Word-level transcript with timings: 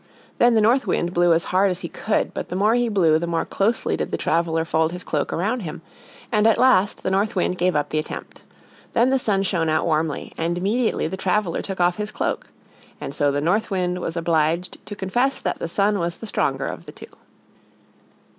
Then 0.39 0.55
the 0.55 0.61
North 0.61 0.87
Wind 0.87 1.13
blew 1.13 1.31
as 1.31 1.43
hard 1.53 1.69
as 1.69 1.81
he 1.81 1.87
could, 1.87 2.33
but 2.33 2.49
the 2.49 2.55
more 2.55 2.73
he 2.73 2.89
blew 2.89 3.19
the 3.19 3.27
more 3.27 3.45
closely 3.45 3.95
did 3.95 4.09
the 4.09 4.17
traveler 4.17 4.65
fold 4.65 4.93
his 4.93 5.03
cloak 5.03 5.31
around 5.31 5.59
him; 5.59 5.83
and 6.31 6.47
at 6.47 6.57
last 6.57 7.03
the 7.03 7.11
North 7.11 7.35
Wind 7.35 7.59
gave 7.59 7.75
up 7.75 7.89
the 7.89 7.99
attempt. 7.99 8.41
Then 8.93 9.11
the 9.11 9.19
Sun 9.19 9.43
shined 9.43 9.69
out 9.69 9.85
warmly, 9.85 10.33
and 10.39 10.57
immediately 10.57 11.07
the 11.07 11.17
traveler 11.17 11.61
took 11.61 11.79
off 11.79 11.97
his 11.97 12.09
cloak. 12.09 12.49
And 12.99 13.13
so 13.13 13.31
the 13.31 13.41
North 13.41 13.69
Wind 13.69 13.99
was 13.99 14.17
obliged 14.17 14.83
to 14.87 14.95
confess 14.95 15.39
that 15.39 15.59
the 15.59 15.69
Sun 15.69 15.99
was 15.99 16.17
the 16.17 16.25
stronger 16.25 16.65
of 16.65 16.87
the 16.87 16.93
two. 16.93 17.15